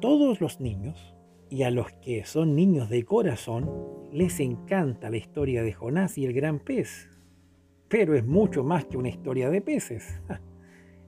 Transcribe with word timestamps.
todos 0.00 0.40
los 0.40 0.60
niños, 0.60 1.14
y 1.50 1.64
a 1.64 1.70
los 1.70 1.92
que 1.92 2.24
son 2.24 2.54
niños 2.54 2.88
de 2.88 3.04
corazón, 3.04 3.68
les 4.12 4.40
encanta 4.40 5.10
la 5.10 5.16
historia 5.16 5.62
de 5.62 5.72
Jonás 5.72 6.16
y 6.16 6.24
el 6.24 6.32
gran 6.32 6.60
pez. 6.60 7.08
Pero 7.88 8.14
es 8.14 8.24
mucho 8.24 8.62
más 8.62 8.84
que 8.84 8.96
una 8.96 9.08
historia 9.08 9.50
de 9.50 9.60
peces. 9.60 10.20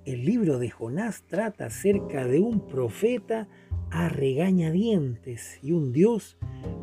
El 0.05 0.25
libro 0.25 0.59
de 0.59 0.69
Jonás 0.69 1.23
trata 1.29 1.67
acerca 1.67 2.27
de 2.27 2.41
un 2.41 2.67
profeta 2.67 3.49
a 3.93 4.09
regañadientes 4.09 5.61
y 5.63 5.71
un 5.71 5.93
Dios 5.93 6.37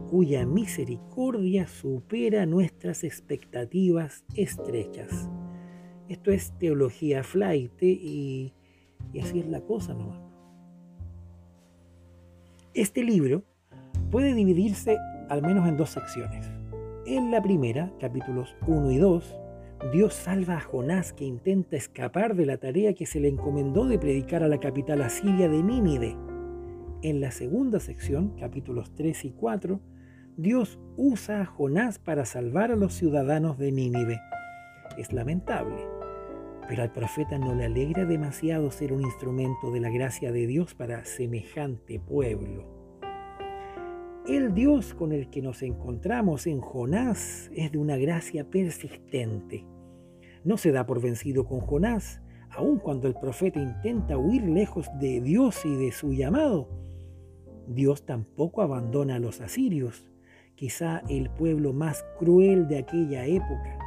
cuya 0.10 0.46
misericordia 0.46 1.68
supera 1.68 2.46
nuestras 2.46 3.04
expectativas 3.04 4.24
estrechas. 4.36 5.30
Esto 6.08 6.32
es 6.32 6.58
teología 6.58 7.24
flight 7.24 7.84
y, 7.84 8.54
y 9.12 9.20
así 9.20 9.40
es 9.40 9.48
la 9.48 9.60
cosa 9.62 9.94
nomás. 9.94 10.29
Este 12.80 13.04
libro 13.04 13.44
puede 14.10 14.34
dividirse 14.34 14.98
al 15.28 15.42
menos 15.42 15.68
en 15.68 15.76
dos 15.76 15.90
secciones. 15.90 16.50
En 17.06 17.30
la 17.30 17.42
primera, 17.42 17.92
capítulos 18.00 18.56
1 18.68 18.92
y 18.92 18.98
2, 18.98 19.38
Dios 19.92 20.14
salva 20.14 20.56
a 20.56 20.62
Jonás 20.62 21.12
que 21.12 21.26
intenta 21.26 21.76
escapar 21.76 22.38
de 22.38 22.46
la 22.46 22.56
tarea 22.56 22.94
que 22.94 23.06
se 23.06 23.20
le 23.20 23.28
encomendó 23.28 23.84
de 23.86 24.00
predicar 24.00 24.44
a 24.44 24.48
la 24.48 24.62
capital 24.62 25.02
asiria 25.02 25.50
de 25.50 25.62
Nínive. 25.62 26.16
En 27.02 27.20
la 27.20 27.32
segunda 27.32 27.82
sección, 27.82 28.30
capítulos 28.40 28.96
3 28.96 29.26
y 29.26 29.32
4, 29.32 29.82
Dios 30.38 30.80
usa 30.96 31.42
a 31.42 31.46
Jonás 31.46 32.00
para 32.00 32.24
salvar 32.24 32.72
a 32.72 32.78
los 32.78 32.94
ciudadanos 32.94 33.58
de 33.58 33.74
Nínive. 33.74 34.22
Es 34.98 35.12
lamentable, 35.12 35.76
pero 36.70 36.84
al 36.84 36.92
profeta 36.92 37.40
no 37.40 37.56
le 37.56 37.66
alegra 37.66 38.06
demasiado 38.06 38.70
ser 38.70 38.94
un 38.94 39.02
instrumento 39.02 39.72
de 39.72 39.80
la 39.80 39.90
gracia 39.90 40.32
de 40.32 40.46
Dios 40.46 40.76
para 40.76 41.04
semejante 41.04 42.00
pueblo. 42.00 42.64
El 44.28 44.54
Dios 44.54 44.94
con 44.94 45.12
el 45.12 45.32
que 45.32 45.42
nos 45.42 45.64
encontramos 45.64 46.46
en 46.46 46.62
Jonás 46.62 47.50
es 47.56 47.72
de 47.72 47.80
una 47.80 47.98
gracia 47.98 48.52
persistente. 48.52 49.66
No 50.44 50.58
se 50.58 50.72
da 50.72 50.86
por 50.86 51.02
vencido 51.02 51.48
con 51.48 51.60
Jonás, 51.62 52.22
aun 52.52 52.78
cuando 52.78 53.08
el 53.08 53.16
profeta 53.16 53.60
intenta 53.60 54.20
huir 54.20 54.44
lejos 54.44 54.92
de 55.00 55.22
Dios 55.22 55.66
y 55.66 55.76
de 55.76 55.92
su 55.92 56.14
llamado. 56.14 56.70
Dios 57.68 58.06
tampoco 58.06 58.62
abandona 58.62 59.16
a 59.16 59.20
los 59.20 59.42
asirios, 59.42 60.08
quizá 60.54 61.02
el 61.10 61.32
pueblo 61.32 61.74
más 61.74 62.06
cruel 62.20 62.68
de 62.68 62.78
aquella 62.78 63.26
época. 63.26 63.80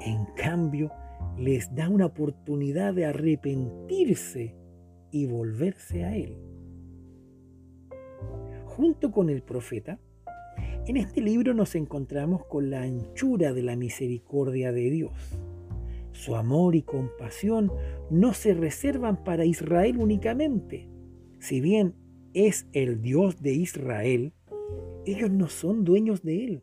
En 0.00 0.24
cambio, 0.34 0.90
les 1.38 1.74
da 1.74 1.88
una 1.88 2.06
oportunidad 2.06 2.94
de 2.94 3.06
arrepentirse 3.06 4.56
y 5.10 5.26
volverse 5.26 6.04
a 6.04 6.16
Él 6.16 6.36
junto 8.78 9.10
con 9.10 9.28
el 9.28 9.42
profeta, 9.42 9.98
en 10.86 10.98
este 10.98 11.20
libro 11.20 11.52
nos 11.52 11.74
encontramos 11.74 12.46
con 12.46 12.70
la 12.70 12.82
anchura 12.82 13.52
de 13.52 13.64
la 13.64 13.74
misericordia 13.74 14.70
de 14.70 14.88
Dios. 14.88 15.36
Su 16.12 16.36
amor 16.36 16.76
y 16.76 16.82
compasión 16.82 17.72
no 18.08 18.34
se 18.34 18.54
reservan 18.54 19.24
para 19.24 19.44
Israel 19.44 19.98
únicamente. 19.98 20.88
Si 21.40 21.60
bien 21.60 21.96
es 22.34 22.68
el 22.72 23.02
Dios 23.02 23.42
de 23.42 23.54
Israel, 23.54 24.32
ellos 25.04 25.32
no 25.32 25.48
son 25.48 25.82
dueños 25.82 26.22
de 26.22 26.44
él, 26.44 26.62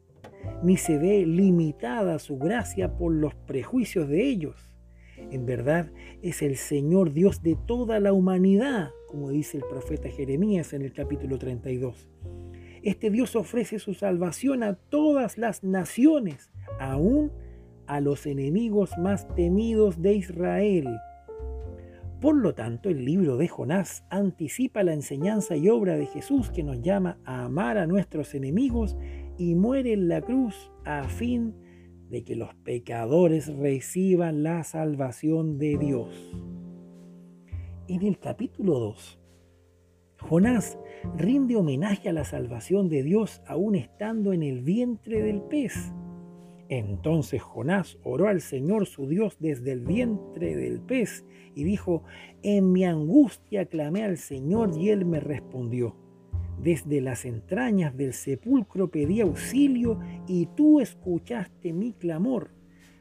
ni 0.64 0.78
se 0.78 0.98
ve 0.98 1.26
limitada 1.26 2.20
su 2.20 2.38
gracia 2.38 2.98
por 2.98 3.14
los 3.14 3.36
prejuicios 3.36 4.08
de 4.10 4.28
ellos. 4.28 4.70
En 5.18 5.46
verdad 5.46 5.92
es 6.22 6.42
el 6.42 6.56
Señor 6.58 7.14
Dios 7.14 7.42
de 7.42 7.56
toda 7.56 8.00
la 8.00 8.14
humanidad, 8.14 8.92
como 9.08 9.30
dice 9.30 9.58
el 9.58 9.64
profeta 9.64 10.10
Jeremías 10.10 10.74
en 10.74 10.82
el 10.82 10.94
capítulo 10.94 11.38
32. 11.38 12.10
Este 12.84 13.10
Dios 13.10 13.36
ofrece 13.36 13.80
su 13.80 13.94
salvación 13.94 14.62
a 14.62 14.76
todas 14.76 15.38
las 15.38 15.64
naciones, 15.64 16.52
aún 16.80 17.32
a 17.88 18.00
los 18.00 18.26
enemigos 18.26 18.98
más 18.98 19.28
temidos 19.36 20.02
de 20.02 20.14
Israel. 20.14 20.88
Por 22.22 22.38
lo 22.38 22.54
tanto, 22.56 22.90
el 22.90 23.04
libro 23.06 23.38
de 23.38 23.48
Jonás 23.48 24.04
anticipa 24.10 24.84
la 24.84 24.94
enseñanza 24.94 25.56
y 25.56 25.70
obra 25.70 25.96
de 25.96 26.06
Jesús 26.08 26.50
que 26.50 26.64
nos 26.64 26.82
llama 26.82 27.18
a 27.26 27.46
amar 27.46 27.78
a 27.78 27.88
nuestros 27.88 28.34
enemigos 28.36 28.96
y 29.38 29.56
muere 29.56 29.94
en 29.94 30.08
la 30.08 30.22
cruz 30.22 30.72
a 30.86 31.04
fin 31.08 31.54
de 32.10 32.24
que 32.24 32.36
los 32.36 32.54
pecadores 32.56 33.54
reciban 33.56 34.44
la 34.44 34.64
salvación 34.64 35.58
de 35.58 35.78
Dios. 35.78 36.34
En 37.88 38.02
el 38.04 38.20
capítulo 38.20 38.80
2, 38.80 39.20
Jonás 40.22 40.80
rinde 41.18 41.56
homenaje 41.56 42.10
a 42.10 42.14
la 42.14 42.24
salvación 42.24 42.90
de 42.90 43.04
Dios 43.04 43.42
aún 43.48 43.76
estando 43.76 44.34
en 44.34 44.44
el 44.44 44.62
vientre 44.62 45.22
del 45.22 45.42
pez. 45.42 45.94
Entonces 46.68 47.42
Jonás 47.42 48.00
oró 48.04 48.28
al 48.28 48.42
Señor 48.42 48.88
su 48.88 49.08
Dios 49.08 49.38
desde 49.40 49.72
el 49.72 49.82
vientre 49.82 50.56
del 50.56 50.82
pez 50.82 51.26
y 51.54 51.64
dijo, 51.64 52.04
en 52.42 52.72
mi 52.72 52.86
angustia 52.86 53.66
clamé 53.66 54.04
al 54.04 54.18
Señor 54.18 54.72
y 54.76 54.90
él 54.90 55.06
me 55.06 55.20
respondió. 55.20 55.96
Desde 56.66 57.00
las 57.00 57.26
entrañas 57.26 57.96
del 57.96 58.14
sepulcro 58.14 58.90
pedí 58.90 59.22
auxilio 59.22 60.00
y 60.28 60.48
tú 60.48 60.82
escuchaste 60.82 61.72
mi 61.72 61.94
clamor. 61.94 62.50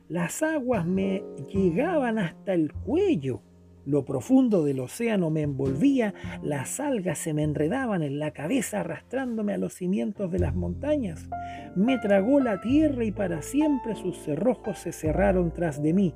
Las 0.08 0.42
aguas 0.42 0.86
me 0.86 1.24
llegaban 1.48 2.18
hasta 2.18 2.52
el 2.52 2.72
cuello 2.72 3.40
lo 3.86 4.06
profundo 4.06 4.64
del 4.64 4.80
océano 4.80 5.28
me 5.28 5.42
envolvía, 5.42 6.14
las 6.42 6.80
algas 6.80 7.18
se 7.18 7.34
me 7.34 7.42
enredaban 7.42 8.02
en 8.02 8.18
la 8.18 8.30
cabeza 8.30 8.80
arrastrándome 8.80 9.52
a 9.52 9.58
los 9.58 9.74
cimientos 9.74 10.32
de 10.32 10.38
las 10.38 10.54
montañas. 10.54 11.28
Me 11.76 11.98
tragó 11.98 12.40
la 12.40 12.62
tierra 12.62 13.04
y 13.04 13.12
para 13.12 13.42
siempre 13.42 13.94
sus 13.94 14.16
cerrojos 14.16 14.78
se 14.78 14.92
cerraron 14.92 15.52
tras 15.52 15.82
de 15.82 15.92
mí. 15.92 16.14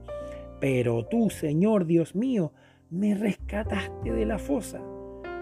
Pero 0.60 1.04
tú, 1.04 1.28
Señor 1.28 1.84
Dios 1.84 2.14
mío, 2.14 2.52
me 2.90 3.14
rescataste 3.14 4.12
de 4.12 4.24
la 4.24 4.38
fosa. 4.38 4.80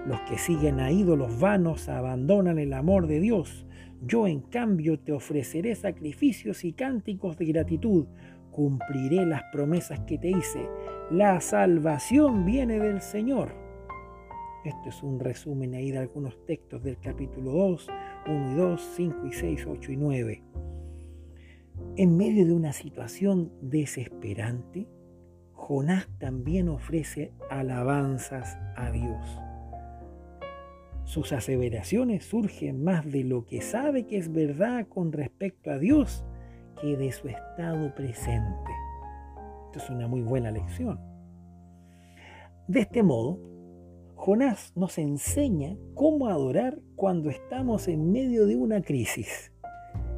Los 0.07 0.21
que 0.23 0.39
siguen 0.39 0.81
a 0.81 0.91
ídolos 0.91 1.41
vanos 1.41 1.89
abandonan 1.89 2.59
el 2.59 2.73
amor 2.73 3.07
de 3.07 3.21
Dios. 3.21 3.67
Yo 4.03 4.27
en 4.27 4.41
cambio 4.41 4.99
te 5.01 5.13
ofreceré 5.13 5.75
sacrificios 5.75 6.65
y 6.65 6.73
cánticos 6.73 7.37
de 7.39 7.47
gratitud 7.47 8.07
cumpliré 8.57 9.27
las 9.27 9.43
promesas 9.53 10.01
que 10.07 10.17
te 10.17 10.31
hice. 10.31 10.67
La 11.11 11.43
salvación 11.43 12.47
viene 12.47 12.79
del 12.79 13.03
Señor. 13.03 13.53
Esto 14.65 14.89
es 14.89 15.03
un 15.03 15.21
resumen 15.21 15.75
ahí 15.75 15.91
de 15.91 15.99
algunos 15.99 16.43
textos 16.47 16.83
del 16.83 16.99
capítulo 16.99 17.53
2, 17.53 17.89
1 18.27 18.53
y 18.53 18.55
2, 18.55 18.93
5 18.97 19.27
y 19.27 19.33
6, 19.33 19.67
8 19.69 19.93
y 19.93 19.97
9. 19.99 20.43
En 21.97 22.17
medio 22.17 22.47
de 22.47 22.55
una 22.55 22.73
situación 22.73 23.53
desesperante, 23.61 24.89
Jonás 25.53 26.09
también 26.19 26.71
ofrece 26.71 27.33
alabanzas 27.51 28.59
a 28.75 28.91
Dios. 28.91 29.39
Sus 31.07 31.33
aseveraciones 31.33 32.25
surgen 32.25 32.83
más 32.83 33.09
de 33.11 33.23
lo 33.23 33.47
que 33.47 33.61
sabe 33.61 34.09
que 34.09 34.19
es 34.19 34.33
verdad 34.33 34.89
con 34.89 35.13
respecto 35.13 35.71
a 35.71 35.79
Dios 35.79 36.25
que 36.81 36.97
de 36.97 37.13
su 37.13 37.29
estado 37.29 37.95
presente. 37.95 38.73
Esto 39.67 39.79
es 39.79 39.89
una 39.89 40.09
muy 40.09 40.23
buena 40.23 40.51
lección. 40.51 40.99
De 42.67 42.81
este 42.81 43.05
modo, 43.05 43.39
Jonás 44.17 44.73
nos 44.75 44.99
enseña 44.99 45.77
cómo 45.95 46.27
adorar 46.27 46.81
cuando 46.97 47.31
estamos 47.31 47.87
en 47.87 48.11
medio 48.11 48.45
de 48.47 48.57
una 48.57 48.83
crisis. 48.83 49.53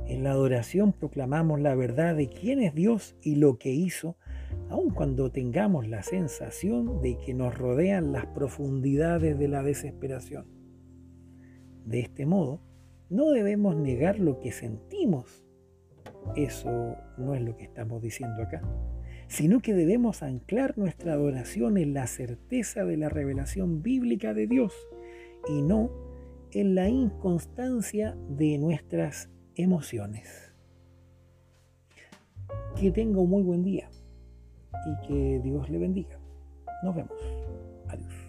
En 0.07 0.25
la 0.25 0.31
adoración 0.31 0.95
proclamamos 0.95 1.61
la 1.61 1.75
verdad 1.75 2.17
de 2.17 2.31
quién 2.31 2.63
es 2.63 2.75
Dios 2.75 3.15
y 3.21 3.35
lo 3.35 3.59
que 3.59 3.73
hizo, 3.73 4.17
aun 4.71 4.89
cuando 4.89 5.31
tengamos 5.31 5.87
la 5.87 6.03
sensación 6.03 7.03
de 7.03 7.19
que 7.19 7.35
nos 7.35 7.55
rodean 7.55 8.11
las 8.11 8.25
profundidades 8.29 9.39
de 9.39 9.49
la 9.49 9.63
desesperación. 9.63 10.58
De 11.89 12.01
este 12.01 12.27
modo, 12.27 12.61
no 13.09 13.31
debemos 13.31 13.77
negar 13.77 14.19
lo 14.19 14.39
que 14.41 14.53
sentimos 14.53 15.49
eso 16.37 16.97
no 17.17 17.35
es 17.35 17.43
lo 17.43 17.57
que 17.57 17.65
estamos 17.65 18.03
diciendo 18.03 18.43
acá, 18.43 18.63
sino 19.29 19.61
que 19.61 19.75
debemos 19.75 20.23
anclar 20.23 20.77
nuestra 20.79 21.15
adoración 21.15 21.77
en 21.79 21.95
la 21.95 22.07
certeza 22.07 22.85
de 22.85 22.97
la 22.97 23.09
revelación 23.09 23.83
bíblica 23.83 24.35
de 24.35 24.47
Dios 24.47 24.73
y 25.49 25.63
no 25.63 25.91
en 26.53 26.75
la 26.75 26.89
inconstancia 26.89 28.17
de 28.29 28.59
nuestras 28.59 29.31
emociones. 29.55 30.53
Que 32.77 32.91
tenga 32.91 33.21
un 33.21 33.31
muy 33.31 33.43
buen 33.43 33.65
día 33.65 33.91
y 34.87 35.07
que 35.07 35.41
Dios 35.43 35.69
le 35.69 35.79
bendiga. 35.79 36.19
Nos 36.83 36.95
vemos. 36.95 38.28